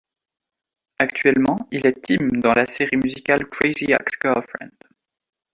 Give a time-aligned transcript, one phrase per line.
[0.97, 4.71] Actuellement il est Tim dans la série musicale Crazy ex girlfriend.